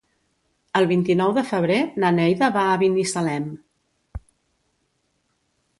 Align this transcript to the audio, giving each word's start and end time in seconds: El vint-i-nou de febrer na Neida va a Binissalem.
El 0.79 0.87
vint-i-nou 0.91 1.33
de 1.35 1.43
febrer 1.49 1.77
na 2.05 2.11
Neida 2.17 2.49
va 2.57 2.65
a 2.71 2.81
Binissalem. 2.85 3.47